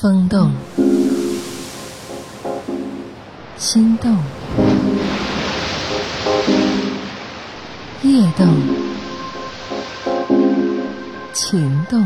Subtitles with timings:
[0.00, 0.52] 风动，
[3.56, 4.16] 心动，
[8.04, 8.46] 夜动，
[11.32, 12.00] 情动，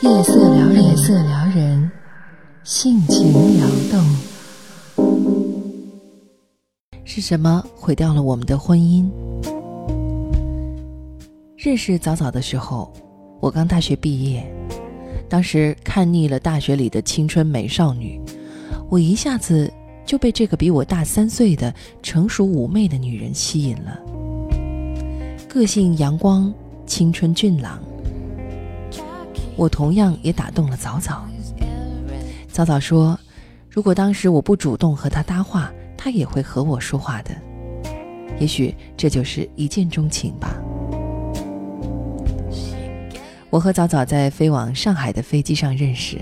[0.00, 1.90] 夜色撩人，夜色撩人，
[2.64, 4.02] 性情撩动。
[7.04, 9.06] 是什么毁掉了我们的婚姻？
[11.58, 12.90] 认识早早的时候，
[13.38, 14.50] 我刚大学毕业。
[15.28, 18.20] 当时看腻了大学里的青春美少女，
[18.88, 19.72] 我一下子
[20.04, 24.00] 就被这个比我大三岁的成熟妩媚的女人吸引了。
[25.48, 26.52] 个性阳光，
[26.86, 27.80] 青春俊朗，
[29.56, 31.26] 我同样也打动了早早。
[32.48, 33.18] 早早说，
[33.68, 37.30] 如果当时我不主动和他搭话，他也会和我说话的。
[38.38, 40.56] 也许这就是一见钟情吧。
[43.56, 46.18] 我和早早在飞往上海的飞机上认识，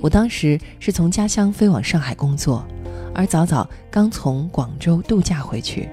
[0.00, 2.66] 我当时是从家乡飞往上海工作，
[3.14, 5.86] 而早早刚从广州度假回去。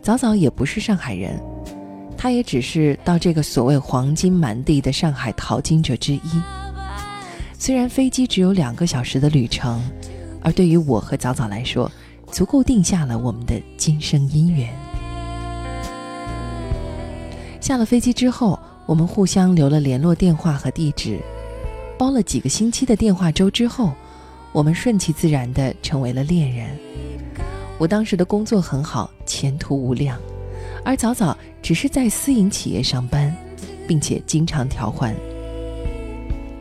[0.00, 1.38] 早早也不是上海人，
[2.16, 6.42] 他也只是到这个所谓黄金满地的上海淘金者之一。
[7.58, 9.78] 虽然飞机只有两个小时的旅程，
[10.40, 11.92] 而对于我和早早来说，
[12.32, 14.74] 足够定下了我们的今生姻缘。
[17.60, 18.58] 下了飞机之后。
[18.86, 21.20] 我们互相留了联络电话和地址，
[21.98, 23.92] 包了几个星期的电话粥之后，
[24.52, 26.68] 我们顺其自然地成为了恋人。
[27.78, 30.18] 我当时的工作很好，前途无量，
[30.84, 33.34] 而早早只是在私营企业上班，
[33.86, 35.14] 并且经常调换。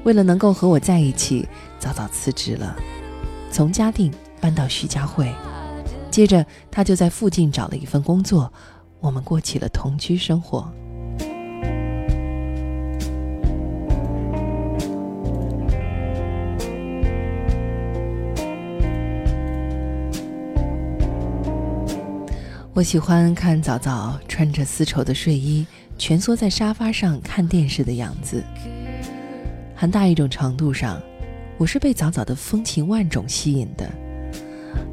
[0.04, 1.48] 为了能够和我在一起，
[1.78, 2.76] 早早辞职了，
[3.52, 5.30] 从嘉定搬到徐家汇，
[6.10, 8.52] 接着他就在附近找了一份工作，
[9.02, 10.72] 我们过起了同居生活。
[22.80, 25.68] 我喜欢看早早穿着丝绸的睡衣，
[25.98, 28.42] 蜷缩在沙发上看电视的样子。
[29.76, 30.98] 很大一种程度上，
[31.58, 33.92] 我是被早早的风情万种吸引的，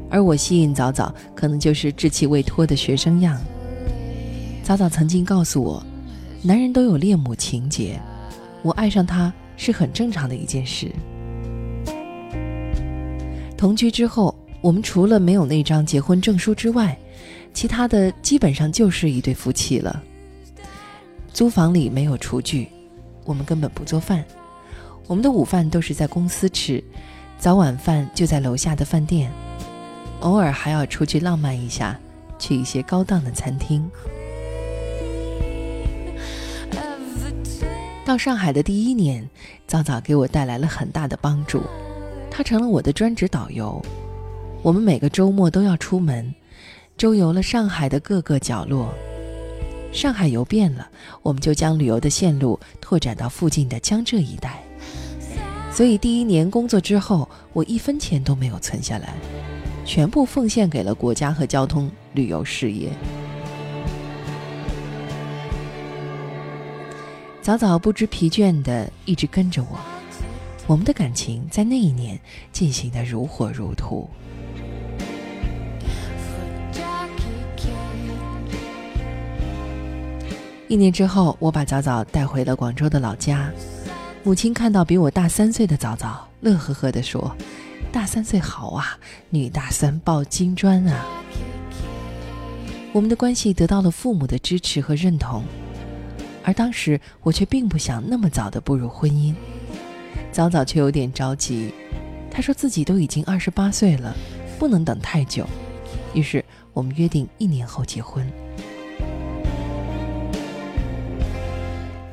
[0.09, 3.41] 而我吸引早早，可能就是稚气未脱的学生样。
[4.63, 5.81] 早早曾经告诉我，
[6.41, 7.97] 男人都有恋母情节，
[8.63, 10.91] 我爱上他是很正常的一件事。
[13.55, 16.99] 同居之后，我们除了没有那张结婚证书之外，
[17.57, 20.03] 其他的基本上就是一对夫妻了。
[21.33, 22.69] 租房里没有厨具，
[23.25, 24.23] 我们根本不做饭。
[25.07, 26.83] 我们的午饭都是在公司吃，
[27.39, 29.31] 早晚饭就在楼下的饭店，
[30.19, 31.99] 偶尔还要出去浪漫一下，
[32.37, 33.89] 去一些高档的餐厅。
[38.05, 39.27] 到上海的第一年，
[39.65, 41.63] 早早给我带来了很大的帮助，
[42.29, 43.83] 他成了我的专职导游。
[44.61, 46.31] 我们每个周末都要出门。
[46.97, 48.91] 周游了上海的各个角落，
[49.93, 50.89] 上海游遍了，
[51.21, 54.63] 我们就将旅游的线路拓展到附近的江浙一带。
[55.71, 59.13] 所以第一年工作之后，我一分钱都没有存下来，
[59.85, 62.89] 全部奉献给了国家和交通旅游事业。
[67.43, 69.79] 早早不知疲倦地一直跟着我，
[70.65, 72.19] 我们的感情在那一年
[72.51, 74.09] 进行的如火如荼。
[80.69, 83.49] 一年之后，我把早早带回了广州的老家。
[84.23, 87.33] 母亲看到比我大三岁的早早，乐呵呵地说
[87.89, 88.97] ：“大三岁好啊，
[89.29, 91.05] 女大三抱金砖啊。”
[92.91, 95.41] 我们的关系得到了父母的支持和认同，
[96.43, 99.33] 而当时我却并不想那么早的步入婚姻。
[100.33, 101.73] 早早却有点着急，
[102.29, 104.13] 他说自己都已经二十八岁了，
[104.59, 105.47] 不能等太久。
[106.13, 108.29] 于是我们约定一年后结婚。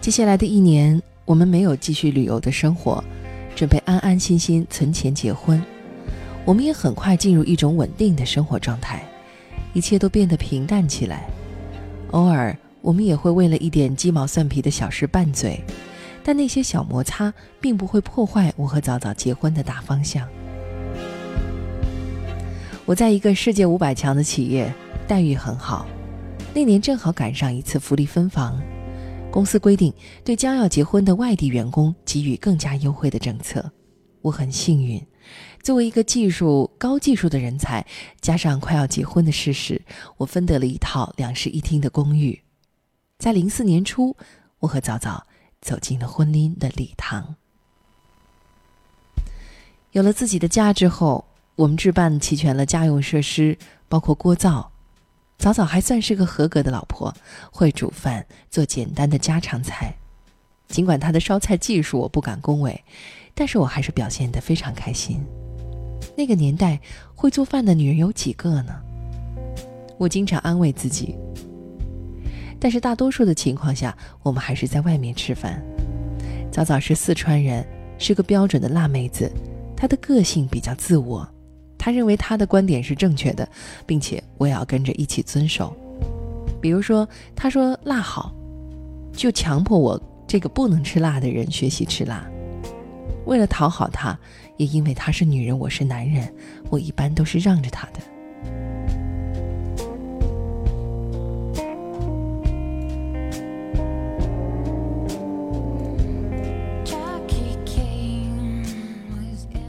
[0.04, 3.02] 接下来的一年，我们没有继续旅游的生活，
[3.56, 5.64] 准备安安心心存钱结婚。
[6.44, 9.02] 我们也很快进入一种稳定的生活状态，
[9.72, 11.26] 一切都变得平淡起来。
[12.10, 15.58] 偶尔，我们也会为了一点鸡毛蒜皮的小事拌嘴，
[16.22, 20.28] 但那些小摩擦并不会破坏我和早早结婚的大方向。
[22.84, 24.70] 我在一个世界五百强的企业，
[25.08, 25.86] 待遇很好。
[26.52, 28.60] 那年正好赶上一次福利分房。
[29.34, 29.92] 公司规定
[30.22, 33.72] 对将要结婚的外地员工给予更加优惠的政策。
[34.22, 35.04] 我很幸运，
[35.60, 37.84] 作为一个技术高技术的人才，
[38.20, 39.82] 加上快要结婚的事实，
[40.18, 42.40] 我分得了一套两室一厅的公寓。
[43.18, 44.16] 在零四年初，
[44.60, 45.26] 我和早早
[45.60, 47.34] 走进了婚姻的礼堂。
[49.90, 51.24] 有了自己的家之后，
[51.56, 53.58] 我们置办齐全了家用设施，
[53.88, 54.70] 包括锅灶。
[55.38, 57.12] 早早还算是个合格的老婆，
[57.50, 59.94] 会煮饭，做简单的家常菜。
[60.68, 62.82] 尽管她的烧菜技术我不敢恭维，
[63.34, 65.22] 但是我还是表现得非常开心。
[66.16, 66.80] 那个年代
[67.14, 68.74] 会做饭的女人有几个呢？
[69.98, 71.14] 我经常安慰自己。
[72.58, 75.62] 但是大多数的情况下，我们还是在外面吃饭。
[76.50, 77.66] 早早是四川人，
[77.98, 79.30] 是个标准的辣妹子，
[79.76, 81.28] 她的个性比较自我。
[81.84, 83.46] 他认为他的观点是正确的，
[83.84, 85.76] 并且我也要跟着一起遵守。
[86.58, 88.34] 比如说，他说辣好，
[89.12, 92.24] 就强迫我这个不能吃辣的人学习吃辣。
[93.26, 94.18] 为了讨好他，
[94.56, 96.26] 也因为他是女人，我是男人，
[96.70, 98.00] 我一般都是让着他的。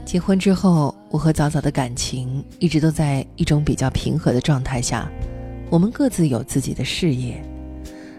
[0.06, 0.95] 结婚之后。
[1.16, 5.10] 我和早早的感情一直都在一种比较平和的状态下，
[5.70, 7.42] 我们各自有自己的事业。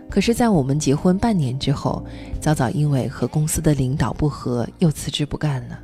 [0.10, 2.04] 可是，在我们结婚半年之后，
[2.42, 5.80] 早早因为和公司的领导不和，又辞职不干了。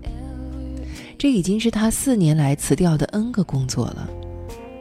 [1.16, 4.10] 这已经是他四年来辞掉的 N 个工作了。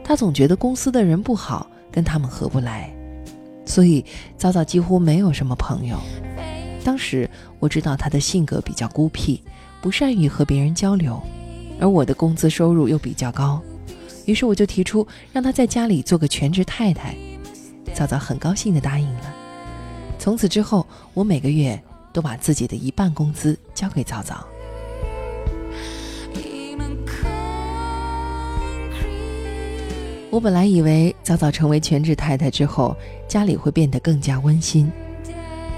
[0.03, 2.91] 他总觉得公司的人不好，跟他们合不来，
[3.63, 4.03] 所以
[4.37, 5.99] 早早几乎没有什么朋友。
[6.83, 9.39] 当时我知道他的性格比较孤僻，
[9.83, 11.21] 不善于和别人交流。
[11.83, 13.61] 而我的工资收入又比较高，
[14.23, 17.13] 于是我就提出让他在家里做个全职太太。
[17.93, 19.35] 早早很高兴地答应了。
[20.17, 21.77] 从此之后，我每个月
[22.13, 24.47] 都把自己的一半工资交给早早。
[30.29, 32.95] 我本来以为早早成为全职太太之后，
[33.27, 34.89] 家里会变得更加温馨，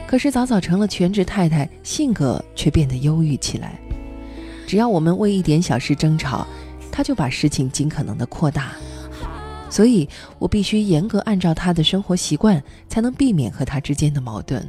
[0.05, 3.79] 可是早早成了全职太太，性格却变得忧郁起来。
[4.67, 6.45] 只要我们为一点小事争吵，
[6.91, 8.71] 他就把事情尽可能的扩大，
[9.69, 10.07] 所以
[10.39, 14.65] 我必须严格按照他的生活习惯，才能避免和他之间的矛盾。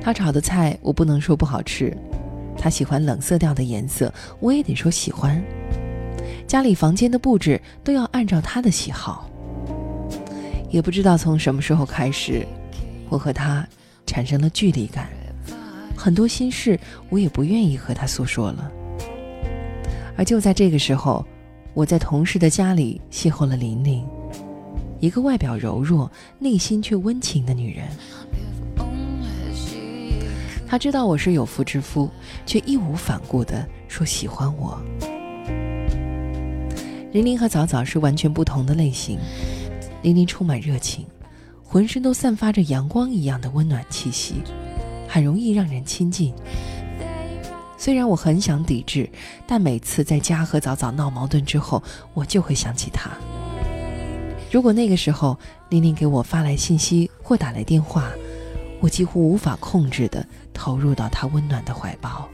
[0.00, 1.96] 他炒的菜我不能说不好吃，
[2.56, 5.42] 他喜欢冷色调的颜色，我也得说喜欢。
[6.46, 9.28] 家里房间的布置都要按照他的喜好。
[10.70, 12.46] 也不知道从什么时候开始，
[13.08, 13.66] 我和他
[14.06, 15.08] 产生了距离感。
[16.06, 18.70] 很多心事，我也不愿意和他诉说了。
[20.16, 21.26] 而就在这个时候，
[21.74, 24.06] 我在同事的家里邂逅了琳琳，
[25.00, 26.08] 一个外表柔弱、
[26.38, 27.88] 内心却温情的女人。
[30.64, 32.08] 她知道我是有妇之夫，
[32.46, 34.80] 却义无反顾地说喜欢我。
[37.10, 39.18] 琳琳和早早是完全不同的类型，
[40.02, 41.04] 琳琳充满热情，
[41.64, 44.34] 浑身都散发着阳光一样的温暖气息。
[45.16, 46.34] 很容易让人亲近。
[47.78, 49.08] 虽然我很想抵制，
[49.46, 51.82] 但每次在家和早早闹矛盾之后，
[52.12, 53.10] 我就会想起他。
[54.50, 55.38] 如果那个时候
[55.70, 58.10] 玲玲给我发来信息或打来电话，
[58.78, 60.22] 我几乎无法控制的
[60.52, 62.28] 投入到她温暖的怀抱。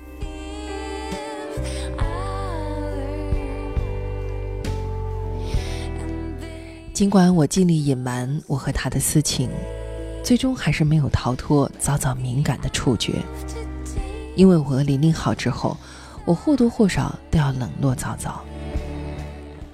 [6.92, 9.48] 尽管我尽力隐瞒我和他的私情。
[10.22, 13.14] 最终还是没有逃脱早早敏感的触觉，
[14.36, 15.76] 因为我和琳琳好之后，
[16.24, 18.40] 我或多或少都要冷落早早。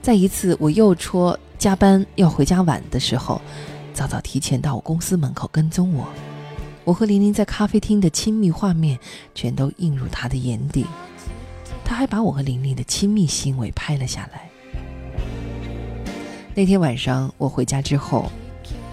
[0.01, 3.41] 在一次我又戳加班要回家晚的时候，
[3.93, 6.09] 早早提前到我公司门口跟踪我，
[6.83, 8.99] 我和琳琳在咖啡厅的亲密画面
[9.35, 10.87] 全都映入他的眼底，
[11.85, 14.49] 他还把我和琳琳的亲密行为拍了下来。
[16.55, 18.33] 那天晚上我回家之后。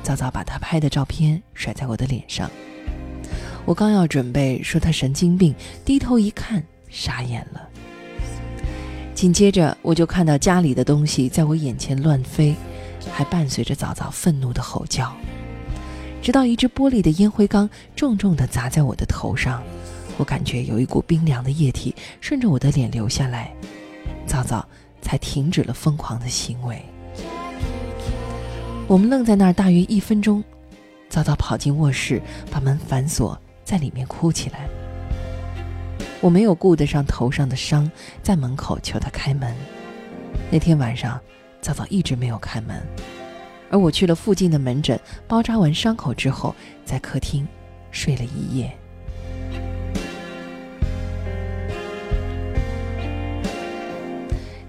[0.06, 2.48] 早早把他拍的照片甩在我的脸上，
[3.66, 7.68] 我刚要准备说他神经病，低头一看，傻眼了。
[9.16, 12.56] 紧接着我就看到家里的东西在我眼前乱飞，
[13.12, 15.12] 还伴随着早早愤怒的吼叫，
[16.22, 19.64] 直到一只玻璃的烟灰缸重重地砸在我的头上，
[20.18, 23.52] 我感觉有一股冰凉的液体顺着我的脸流下来，
[24.28, 24.64] 早早
[25.02, 26.80] 才停止了疯狂的行为。
[28.88, 30.44] 我们愣在那儿大约一分钟，
[31.10, 34.70] 早早跑进卧室，把门反锁，在里面哭起来。
[36.22, 37.90] 我没有顾得上头上的伤，
[38.22, 39.56] 在门口求他开门。
[40.52, 41.20] 那天晚上，
[41.62, 42.80] 早早一直没有开门，
[43.72, 47.48] 而我去了附近的门诊，包扎完伤口之后，在客厅
[47.90, 48.72] 睡了一夜。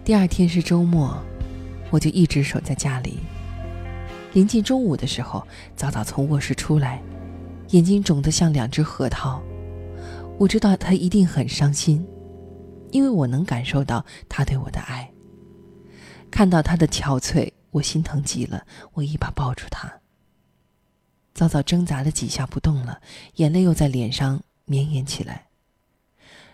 [0.03, 1.23] 第二天是周末，
[1.91, 3.19] 我就一直守在家里。
[4.37, 5.43] 临近中午的时候，
[5.75, 7.03] 早早从卧室出来，
[7.71, 9.43] 眼睛肿得像两只核桃。
[10.39, 12.07] 我知道他一定很伤心，
[12.91, 15.11] 因为我能感受到他对我的爱。
[16.31, 19.91] 看到他的憔悴，我心疼极了，我一把抱住他。
[21.33, 23.01] 早早挣扎了几下不动了，
[23.37, 25.47] 眼泪又在脸上绵延起来。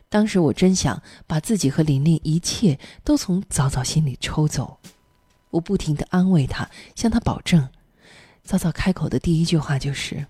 [0.09, 4.79] 当时我真想把自己和琳琳一切都从早早心里抽走，
[5.52, 7.68] 我不停的安慰他，向他保证。
[8.42, 10.26] 早早开口的第一句话就是：“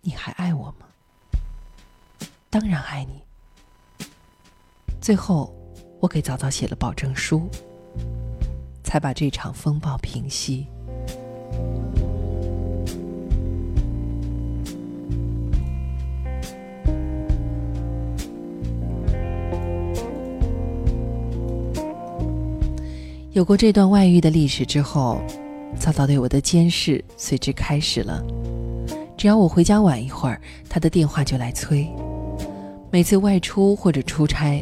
[0.00, 0.86] 你还爱我吗？”
[2.48, 3.22] 当然爱你。
[5.00, 5.54] 最后，
[6.00, 7.50] 我给早早写了保证书，
[8.82, 10.66] 才把这场风暴平息。
[23.38, 25.20] 有过这段外遇的历史之后，
[25.78, 28.20] 早早对我的监视随之开始了。
[29.16, 31.88] 只要我回家晚一会儿，他的电话就来催。
[32.90, 34.60] 每次外出或者出差，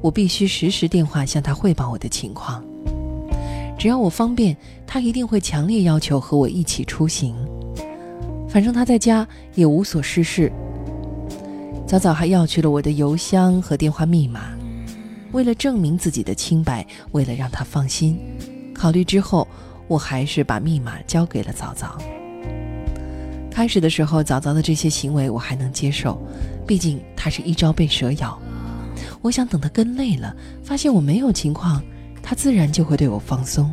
[0.00, 2.64] 我必须实时电话向他汇报我的情况。
[3.78, 7.36] 只要我方便，他一定会强烈要求和我一起出行。
[8.48, 10.50] 反正他在家也无所事事。
[11.86, 14.57] 早早还要去了我的邮箱和电话密码。
[15.38, 18.18] 为了证明自己的清白，为了让他放心，
[18.74, 19.46] 考虑之后，
[19.86, 21.96] 我还是把密码交给了早早。
[23.48, 26.20] 开始的时候，早早的这些行为我还能接受，
[26.66, 28.36] 毕竟他是一朝被蛇咬。
[29.22, 31.80] 我想等他跟累了，发现我没有情况，
[32.20, 33.72] 他自然就会对我放松。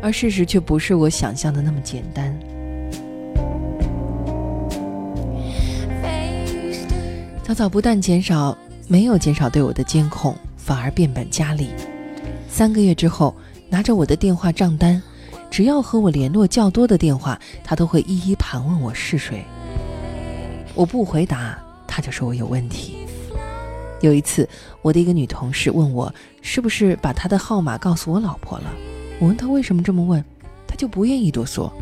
[0.00, 2.34] 而事实却不是我想象的那么简单。
[7.42, 8.56] 早早不但减少，
[8.92, 11.70] 没有减少对我的监控，反而变本加厉。
[12.46, 13.34] 三个月之后，
[13.70, 15.02] 拿着我的电话账单。
[15.50, 19.42] 只要和我联络较多的电话，他都会一一盘问我是谁。
[20.74, 22.98] 我不回答，他就说我有问题。
[24.02, 24.46] 有一次，
[24.82, 28.64] 我的一个女同事问我是不是把他的号码告诉我老婆了。
[29.18, 30.22] 我问他为什么这么问，
[30.68, 31.72] 他就不愿意多说。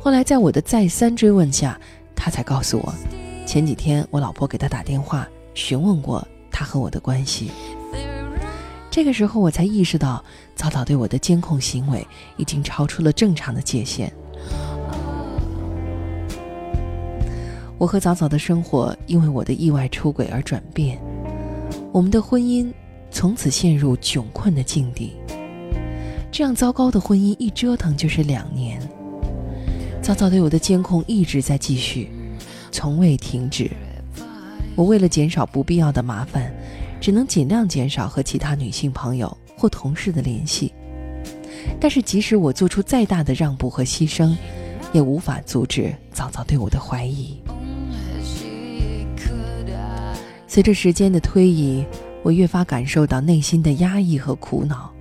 [0.00, 1.78] 后来在我的再三追问下，
[2.16, 2.92] 他才告诉我，
[3.46, 5.24] 前几天我老婆给他打电话
[5.58, 7.50] 询问过他和我的关系。
[8.90, 10.24] 这个时候，我才意识到，
[10.54, 14.12] 早早对我的监控行为已经超出了正常的界限。
[17.76, 20.96] 我和早早的生活因为我的意外出轨而转变，
[21.92, 22.72] 我们的婚姻
[23.10, 25.16] 从此陷入窘困的境地。
[26.30, 28.80] 这样糟糕的婚姻一折腾就是两年。
[30.00, 32.10] 早早对我的监控一直在继续，
[32.70, 33.68] 从未停止。
[34.78, 36.54] 我为了减少不必要的麻烦。
[37.00, 40.74] 只能尽量减少和其他女性朋友或同事的联系，
[41.80, 44.36] 但是即使我做出再大的让步和牺牲，
[44.92, 47.40] 也无法阻止早早对我的怀疑。
[50.48, 51.84] 随着时间的推移，
[52.24, 54.92] 我越发感受到内心的压抑和苦恼。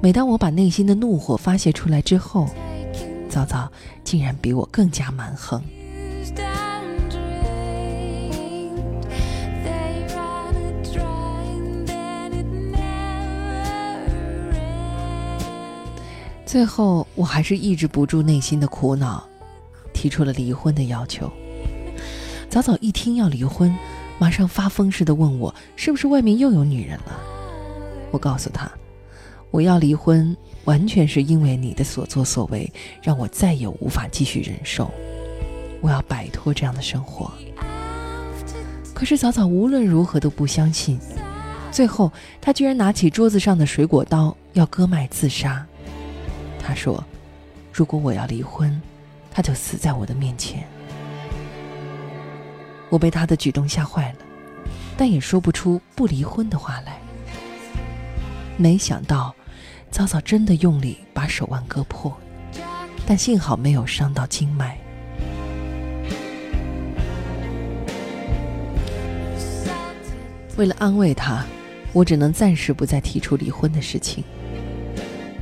[0.00, 2.48] 每当我把内心的怒火发泄出来之后，
[3.28, 3.68] 早早
[4.04, 5.60] 竟然比我更加蛮横。
[16.54, 19.26] 最后，我还是抑制不住内心的苦恼，
[19.92, 21.28] 提出了离婚的要求。
[22.48, 23.76] 早早一听要离婚，
[24.20, 27.20] 马上发疯似的问我是不是外面又有女人了。
[28.12, 28.70] 我告诉他，
[29.50, 34.88] 我要离婚，完全是因为你的所作所为，让我再也无法继续忍受。
[35.80, 37.32] 我要摆脱这样的生活。
[38.94, 41.00] 可是早早无论如何都不相信，
[41.72, 45.66] 最后他居然拿起桌子上的水果刀要割脉自杀。
[46.66, 47.04] 他说
[47.70, 48.80] ：“如果我要离婚，
[49.30, 50.66] 他就死在我的面前。”
[52.88, 54.18] 我被他的举动吓坏了，
[54.96, 56.98] 但也说不出不离婚的话来。
[58.56, 59.34] 没想到，
[59.90, 62.16] 早早真的用力把手腕割破，
[63.04, 64.78] 但幸好没有伤到经脉。
[70.56, 71.44] 为了安慰他，
[71.92, 74.24] 我只能暂时不再提出离婚的事情。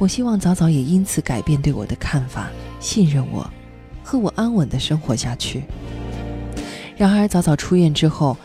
[0.02, 3.48] 我希望早早也因此改变对我的看法，信任我，
[4.02, 5.62] 和我安稳的生活下去。
[6.96, 8.36] 然而早早出院之后，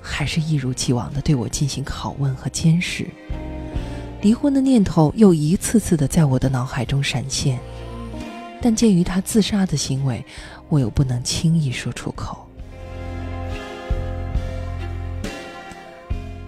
[0.00, 3.08] 还是一如既往的对我进行拷问和监视。
[4.20, 7.58] 离婚的念头又一次次的在我的脑海中闪现，
[8.60, 10.24] 但鉴于他自杀的行为，
[10.68, 12.46] 我又不能轻易说出口。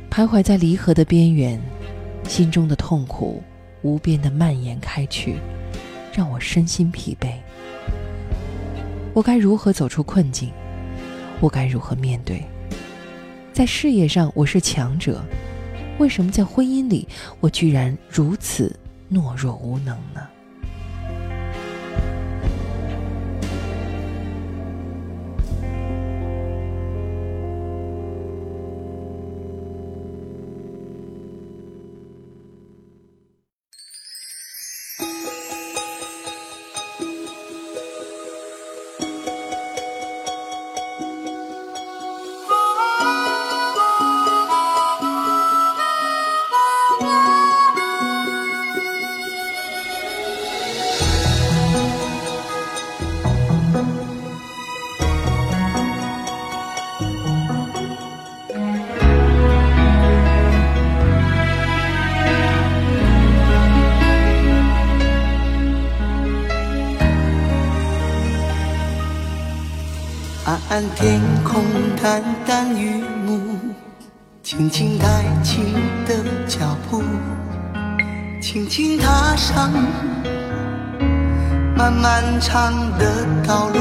[0.09, 1.61] 徘徊在离合的边缘，
[2.29, 3.43] 心中的痛苦。
[3.85, 5.37] 无边的蔓延开去，
[6.11, 7.35] 让我身心疲惫。
[9.13, 10.51] 我该如何走出困境？
[11.39, 12.43] 我该如何面对？
[13.53, 15.23] 在事业上我是强者，
[15.99, 17.07] 为什么在婚姻里
[17.41, 18.75] 我居然如此
[19.13, 20.27] 懦弱无能呢？
[70.75, 71.63] 看天空，
[72.03, 73.39] 淡淡雨幕，
[74.43, 75.63] 轻轻带起
[76.05, 76.17] 的
[76.49, 77.01] 脚步，
[78.43, 79.71] 轻轻踏上
[81.77, 83.79] 漫漫长的道路。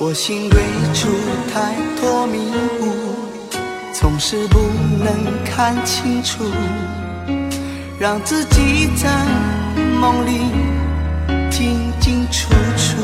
[0.00, 0.60] 我心归
[0.92, 1.08] 处
[1.54, 3.14] 太多迷雾，
[3.92, 4.58] 总是不
[5.04, 6.42] 能看清楚，
[7.96, 9.08] 让自己在
[10.00, 10.40] 梦里
[11.48, 12.96] 进进出出。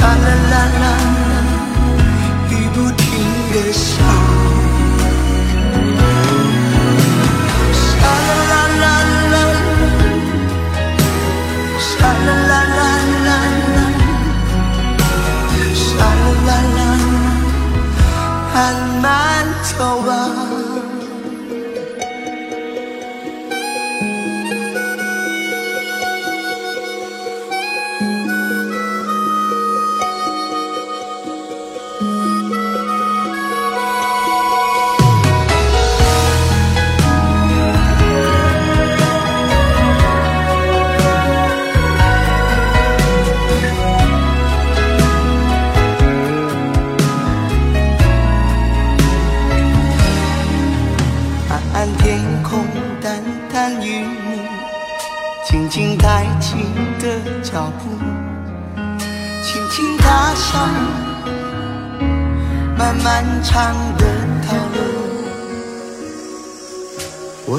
[0.00, 0.84] 啦啦啦啦
[2.50, 3.04] 雨不停
[3.52, 4.23] 的下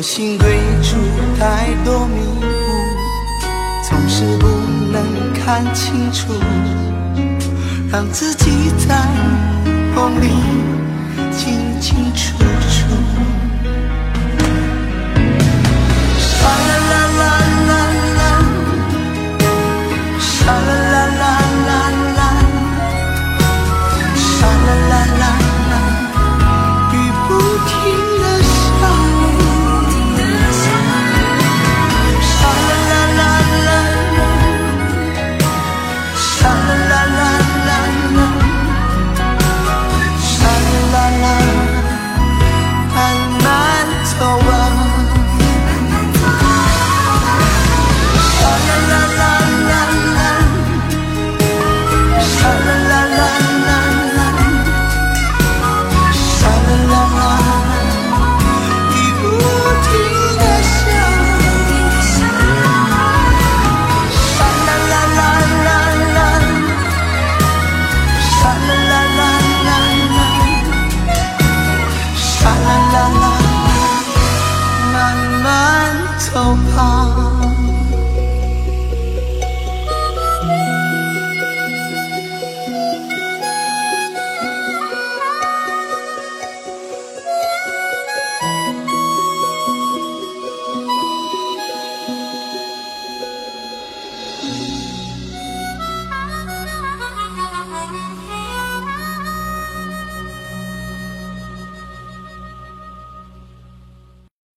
[0.07, 0.97] 心对出
[1.39, 2.43] 太多迷雾，
[3.81, 4.47] 总是不
[4.91, 6.31] 能看清楚，
[7.91, 9.03] 让自己在
[9.95, 10.27] 梦里
[11.35, 13.04] 清清楚楚。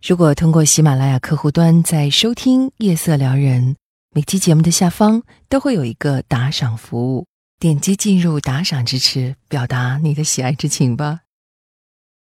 [0.09, 3.75] 如果通过喜马拉雅客户端在收听《夜色撩人》，
[4.15, 7.27] 每期节目的下方都会有一个打赏服务，
[7.61, 11.21] 点击进入打赏支持，表达你的喜爱之情吧。